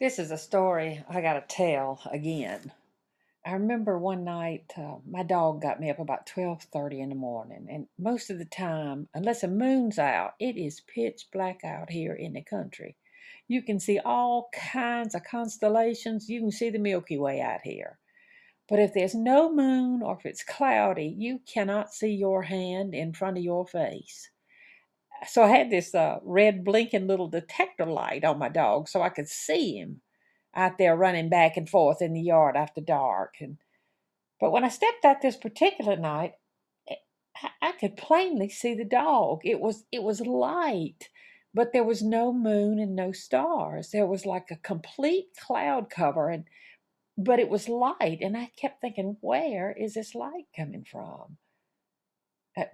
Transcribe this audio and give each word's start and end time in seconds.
This 0.00 0.20
is 0.20 0.30
a 0.30 0.38
story 0.38 1.02
I 1.08 1.20
got 1.20 1.32
to 1.32 1.56
tell 1.56 2.00
again. 2.12 2.70
I 3.44 3.54
remember 3.54 3.98
one 3.98 4.22
night 4.22 4.72
uh, 4.76 4.98
my 5.04 5.24
dog 5.24 5.60
got 5.60 5.80
me 5.80 5.90
up 5.90 5.98
about 5.98 6.24
12:30 6.24 7.00
in 7.00 7.08
the 7.08 7.16
morning 7.16 7.66
and 7.68 7.88
most 7.98 8.30
of 8.30 8.38
the 8.38 8.44
time 8.44 9.08
unless 9.12 9.40
the 9.40 9.48
moon's 9.48 9.98
out 9.98 10.34
it 10.38 10.56
is 10.56 10.82
pitch 10.82 11.26
black 11.32 11.64
out 11.64 11.90
here 11.90 12.14
in 12.14 12.34
the 12.34 12.42
country. 12.42 12.94
You 13.48 13.60
can 13.60 13.80
see 13.80 13.98
all 13.98 14.50
kinds 14.52 15.16
of 15.16 15.24
constellations. 15.24 16.28
You 16.28 16.42
can 16.42 16.52
see 16.52 16.70
the 16.70 16.78
Milky 16.78 17.18
Way 17.18 17.40
out 17.40 17.62
here. 17.64 17.98
But 18.68 18.78
if 18.78 18.94
there's 18.94 19.16
no 19.16 19.52
moon 19.52 20.00
or 20.00 20.16
if 20.16 20.24
it's 20.24 20.44
cloudy, 20.44 21.12
you 21.18 21.40
cannot 21.40 21.92
see 21.92 22.12
your 22.12 22.42
hand 22.42 22.94
in 22.94 23.14
front 23.14 23.36
of 23.36 23.42
your 23.42 23.66
face. 23.66 24.30
So 25.26 25.42
I 25.42 25.48
had 25.48 25.70
this 25.70 25.94
uh, 25.94 26.18
red 26.22 26.64
blinking 26.64 27.06
little 27.06 27.28
detector 27.28 27.86
light 27.86 28.24
on 28.24 28.38
my 28.38 28.48
dog 28.48 28.88
so 28.88 29.02
I 29.02 29.08
could 29.08 29.28
see 29.28 29.76
him 29.76 30.00
out 30.54 30.78
there 30.78 30.96
running 30.96 31.28
back 31.28 31.56
and 31.56 31.68
forth 31.68 32.00
in 32.00 32.12
the 32.12 32.20
yard 32.20 32.56
after 32.56 32.80
dark. 32.80 33.34
And 33.40 33.58
but 34.40 34.52
when 34.52 34.64
I 34.64 34.68
stepped 34.68 35.04
out 35.04 35.20
this 35.20 35.36
particular 35.36 35.96
night, 35.96 36.34
eh, 36.88 36.94
I, 37.42 37.68
I 37.68 37.72
could 37.72 37.96
plainly 37.96 38.48
see 38.48 38.74
the 38.74 38.84
dog. 38.84 39.40
It 39.44 39.60
was 39.60 39.84
it 39.92 40.02
was 40.02 40.20
light, 40.20 41.08
but 41.54 41.72
there 41.72 41.84
was 41.84 42.02
no 42.02 42.32
moon 42.32 42.78
and 42.78 42.94
no 42.94 43.12
stars. 43.12 43.90
There 43.90 44.06
was 44.06 44.26
like 44.26 44.50
a 44.50 44.56
complete 44.56 45.28
cloud 45.40 45.90
cover 45.90 46.28
and 46.30 46.44
but 47.16 47.40
it 47.40 47.48
was 47.48 47.68
light 47.68 48.18
and 48.20 48.36
I 48.36 48.52
kept 48.56 48.80
thinking, 48.80 49.16
where 49.20 49.72
is 49.72 49.94
this 49.94 50.14
light 50.14 50.46
coming 50.56 50.84
from? 50.84 51.38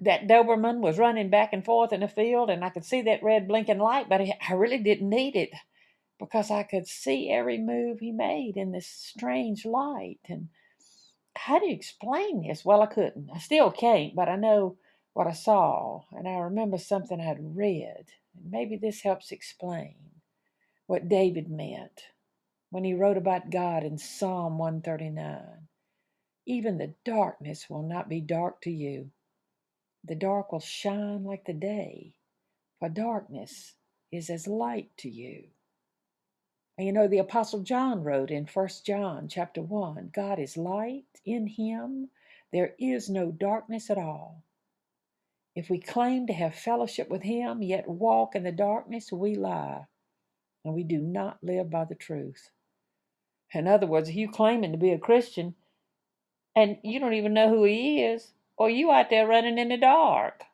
That 0.00 0.26
Doberman 0.26 0.80
was 0.80 0.98
running 0.98 1.28
back 1.30 1.52
and 1.52 1.64
forth 1.64 1.92
in 1.92 2.00
the 2.00 2.08
field, 2.08 2.48
and 2.48 2.64
I 2.64 2.70
could 2.70 2.84
see 2.84 3.02
that 3.02 3.22
red 3.22 3.46
blinking 3.48 3.78
light, 3.78 4.08
but 4.08 4.20
I 4.20 4.52
really 4.54 4.78
didn't 4.78 5.10
need 5.10 5.36
it 5.36 5.50
because 6.18 6.50
I 6.50 6.62
could 6.62 6.86
see 6.86 7.30
every 7.30 7.58
move 7.58 8.00
he 8.00 8.12
made 8.12 8.56
in 8.56 8.72
this 8.72 8.86
strange 8.86 9.66
light. 9.66 10.20
And 10.28 10.48
how 11.36 11.58
do 11.58 11.66
you 11.66 11.74
explain 11.74 12.46
this? 12.46 12.64
Well, 12.64 12.82
I 12.82 12.86
couldn't. 12.86 13.30
I 13.34 13.38
still 13.38 13.70
can't, 13.70 14.14
but 14.14 14.28
I 14.28 14.36
know 14.36 14.76
what 15.12 15.26
I 15.26 15.32
saw, 15.32 16.02
and 16.12 16.26
I 16.26 16.36
remember 16.36 16.78
something 16.78 17.20
I'd 17.20 17.56
read. 17.56 18.06
And 18.36 18.50
maybe 18.50 18.76
this 18.76 19.02
helps 19.02 19.32
explain 19.32 19.96
what 20.86 21.08
David 21.08 21.50
meant 21.50 22.04
when 22.70 22.84
he 22.84 22.94
wrote 22.94 23.16
about 23.16 23.50
God 23.50 23.84
in 23.84 23.98
Psalm 23.98 24.58
139. 24.58 25.68
Even 26.46 26.78
the 26.78 26.94
darkness 27.04 27.68
will 27.68 27.82
not 27.82 28.08
be 28.08 28.20
dark 28.20 28.60
to 28.62 28.70
you. 28.70 29.10
The 30.06 30.14
dark 30.14 30.52
will 30.52 30.60
shine 30.60 31.24
like 31.24 31.46
the 31.46 31.54
day, 31.54 32.12
for 32.78 32.90
darkness 32.90 33.74
is 34.12 34.28
as 34.28 34.46
light 34.46 34.90
to 34.98 35.08
you. 35.08 35.44
And 36.76 36.86
you 36.86 36.92
know, 36.92 37.08
the 37.08 37.18
Apostle 37.18 37.60
John 37.60 38.04
wrote 38.04 38.30
in 38.30 38.44
First 38.44 38.84
John 38.84 39.28
chapter 39.28 39.62
1 39.62 40.10
God 40.12 40.38
is 40.38 40.58
light, 40.58 41.06
in 41.24 41.46
him 41.46 42.10
there 42.52 42.74
is 42.78 43.08
no 43.08 43.30
darkness 43.32 43.88
at 43.88 43.96
all. 43.96 44.42
If 45.54 45.70
we 45.70 45.78
claim 45.78 46.26
to 46.26 46.34
have 46.34 46.54
fellowship 46.54 47.08
with 47.08 47.22
him, 47.22 47.62
yet 47.62 47.88
walk 47.88 48.34
in 48.34 48.42
the 48.42 48.52
darkness, 48.52 49.10
we 49.10 49.36
lie, 49.36 49.86
and 50.64 50.74
we 50.74 50.84
do 50.84 50.98
not 50.98 51.42
live 51.42 51.70
by 51.70 51.84
the 51.84 51.94
truth. 51.94 52.50
In 53.54 53.66
other 53.66 53.86
words, 53.86 54.10
if 54.10 54.16
you 54.16 54.30
claiming 54.30 54.72
to 54.72 54.78
be 54.78 54.92
a 54.92 54.98
Christian 54.98 55.54
and 56.54 56.76
you 56.82 57.00
don't 57.00 57.14
even 57.14 57.32
know 57.32 57.48
who 57.48 57.64
he 57.64 58.04
is, 58.04 58.33
or 58.56 58.70
you 58.70 58.90
out 58.90 59.10
there 59.10 59.26
running 59.26 59.58
in 59.58 59.68
the 59.68 59.76
dark, 59.76 60.44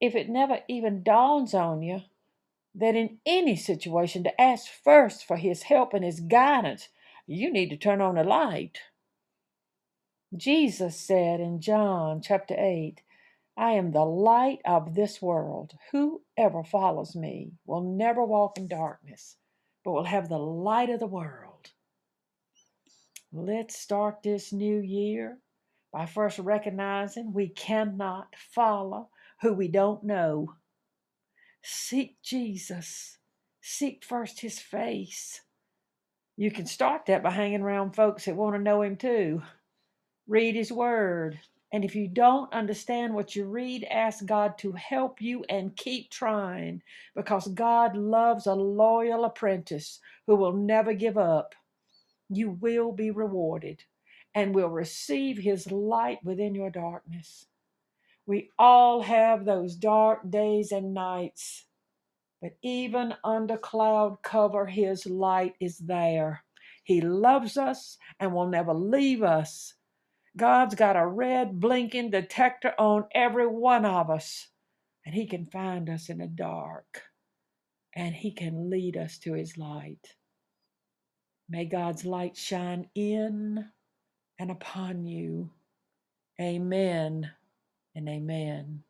if 0.00 0.14
it 0.14 0.28
never 0.28 0.60
even 0.68 1.02
dawns 1.02 1.54
on 1.54 1.82
you 1.82 2.02
that 2.74 2.96
in 2.96 3.18
any 3.26 3.54
situation 3.54 4.24
to 4.24 4.40
ask 4.40 4.66
first 4.66 5.26
for 5.26 5.36
his 5.36 5.62
help 5.62 5.92
and 5.94 6.04
his 6.04 6.20
guidance, 6.20 6.88
you 7.26 7.52
need 7.52 7.70
to 7.70 7.76
turn 7.76 8.00
on 8.00 8.14
the 8.14 8.24
light. 8.24 8.78
Jesus 10.34 10.96
said 10.96 11.40
in 11.40 11.60
John 11.60 12.22
chapter 12.22 12.54
8, 12.58 13.02
I 13.56 13.72
am 13.72 13.92
the 13.92 14.04
light 14.04 14.60
of 14.64 14.94
this 14.94 15.20
world. 15.20 15.74
Whoever 15.92 16.64
follows 16.64 17.14
me 17.14 17.52
will 17.66 17.82
never 17.82 18.24
walk 18.24 18.56
in 18.56 18.66
darkness, 18.66 19.36
but 19.84 19.92
will 19.92 20.04
have 20.04 20.30
the 20.30 20.38
light 20.38 20.88
of 20.88 21.00
the 21.00 21.06
world. 21.06 21.70
Let's 23.30 23.78
start 23.78 24.22
this 24.22 24.52
new 24.52 24.78
year 24.78 25.38
by 25.92 26.06
first 26.06 26.38
recognizing 26.38 27.32
we 27.32 27.48
cannot 27.48 28.34
follow 28.36 29.10
who 29.42 29.52
we 29.52 29.68
don't 29.68 30.02
know. 30.02 30.54
Seek 31.62 32.16
Jesus, 32.22 33.18
seek 33.60 34.04
first 34.04 34.40
his 34.40 34.58
face. 34.58 35.42
You 36.36 36.50
can 36.50 36.66
start 36.66 37.06
that 37.06 37.22
by 37.22 37.30
hanging 37.30 37.60
around 37.60 37.94
folks 37.94 38.24
that 38.24 38.36
want 38.36 38.56
to 38.56 38.62
know 38.62 38.82
him 38.82 38.96
too. 38.96 39.42
Read 40.26 40.54
his 40.54 40.72
word. 40.72 41.38
And 41.74 41.84
if 41.84 41.94
you 41.94 42.08
don't 42.08 42.52
understand 42.52 43.14
what 43.14 43.36
you 43.36 43.44
read, 43.46 43.84
ask 43.84 44.24
God 44.26 44.58
to 44.58 44.72
help 44.72 45.20
you 45.20 45.44
and 45.48 45.76
keep 45.76 46.10
trying 46.10 46.82
because 47.14 47.48
God 47.48 47.96
loves 47.96 48.46
a 48.46 48.54
loyal 48.54 49.24
apprentice 49.24 50.00
who 50.26 50.36
will 50.36 50.52
never 50.52 50.92
give 50.94 51.16
up. 51.16 51.54
You 52.28 52.50
will 52.50 52.92
be 52.92 53.10
rewarded 53.10 53.84
and 54.34 54.54
will 54.54 54.68
receive 54.68 55.38
his 55.38 55.70
light 55.70 56.18
within 56.24 56.54
your 56.54 56.70
darkness. 56.70 57.46
We 58.26 58.50
all 58.58 59.02
have 59.02 59.44
those 59.44 59.76
dark 59.76 60.30
days 60.30 60.72
and 60.72 60.94
nights, 60.94 61.66
but 62.40 62.52
even 62.62 63.14
under 63.24 63.56
cloud 63.56 64.18
cover, 64.22 64.66
his 64.66 65.06
light 65.06 65.54
is 65.60 65.78
there. 65.78 66.44
He 66.84 67.00
loves 67.00 67.56
us 67.56 67.98
and 68.18 68.32
will 68.32 68.48
never 68.48 68.74
leave 68.74 69.22
us. 69.22 69.74
God's 70.36 70.74
got 70.74 70.96
a 70.96 71.06
red 71.06 71.60
blinking 71.60 72.10
detector 72.10 72.74
on 72.78 73.04
every 73.14 73.46
one 73.46 73.84
of 73.84 74.08
us, 74.10 74.48
and 75.04 75.14
He 75.14 75.26
can 75.26 75.46
find 75.46 75.90
us 75.90 76.08
in 76.08 76.18
the 76.18 76.26
dark, 76.26 77.02
and 77.94 78.14
He 78.14 78.32
can 78.32 78.70
lead 78.70 78.96
us 78.96 79.18
to 79.18 79.34
His 79.34 79.58
light. 79.58 80.16
May 81.48 81.66
God's 81.66 82.06
light 82.06 82.36
shine 82.36 82.88
in 82.94 83.66
and 84.42 84.50
upon 84.50 85.06
you. 85.06 85.48
Amen 86.40 87.30
and 87.94 88.08
amen. 88.08 88.82